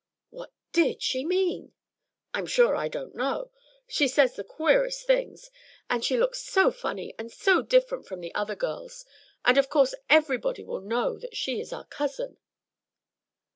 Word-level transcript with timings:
"What 0.31 0.51
did 0.71 1.03
she 1.03 1.23
mean?" 1.23 1.73
"I'm 2.33 2.47
sure 2.47 2.75
I 2.75 2.87
don't 2.87 3.13
know. 3.13 3.51
She 3.87 4.07
says 4.07 4.35
the 4.35 4.43
queerest 4.43 5.05
things. 5.05 5.51
And 5.91 6.03
she 6.03 6.17
looks 6.17 6.41
so 6.41 6.71
funny 6.71 7.13
and 7.19 7.31
so 7.31 7.61
different 7.61 8.07
from 8.07 8.19
the 8.19 8.33
other 8.33 8.55
girls; 8.55 9.05
and 9.45 9.59
of 9.59 9.69
course 9.69 9.93
everybody 10.09 10.63
will 10.63 10.81
know 10.81 11.19
that 11.19 11.37
she 11.37 11.59
is 11.61 11.71
our 11.71 11.85
cousin." 11.85 12.39